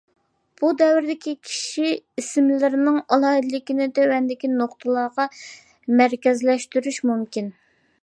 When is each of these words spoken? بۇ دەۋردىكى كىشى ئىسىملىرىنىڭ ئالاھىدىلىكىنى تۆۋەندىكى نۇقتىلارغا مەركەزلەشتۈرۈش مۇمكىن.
بۇ 0.61 0.69
دەۋردىكى 0.77 1.33
كىشى 1.49 1.91
ئىسىملىرىنىڭ 2.21 2.97
ئالاھىدىلىكىنى 3.09 3.89
تۆۋەندىكى 4.01 4.53
نۇقتىلارغا 4.57 5.29
مەركەزلەشتۈرۈش 6.03 7.03
مۇمكىن. 7.13 7.59